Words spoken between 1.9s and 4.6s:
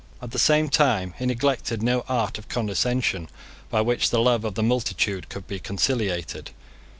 art of condescension by which the love of